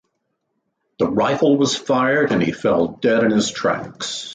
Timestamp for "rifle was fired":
1.07-2.31